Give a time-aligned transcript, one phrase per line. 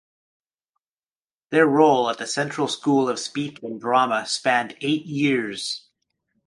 [1.51, 5.89] Their role at the Central School of Speech and Drama spanned eight years.